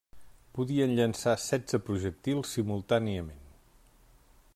[0.57, 3.45] Podien llançar setze projectils simultàniament.